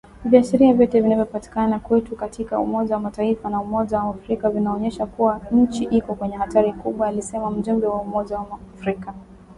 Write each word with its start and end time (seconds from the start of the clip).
Viashiria 0.25 0.73
vyote 0.73 1.01
vinavyopatikana 1.01 1.79
kwetu 1.79 2.15
katika 2.15 2.59
umoja 2.59 2.95
wa 2.95 3.01
Mataifa 3.01 3.49
na 3.49 3.61
Umoja 3.61 3.97
wa 3.99 4.09
Afrika 4.15 4.49
vinaonyesha 4.49 5.05
kuwa 5.05 5.41
nchi 5.51 5.83
iko 5.83 6.15
kwenye 6.15 6.35
hatari 6.37 6.73
kubwa 6.73 7.07
alisema 7.07 7.51
mjumbe 7.51 7.87
wa 7.87 8.01
Umoja 8.01 8.37
wa 8.37 8.59
Afrika 8.75 9.13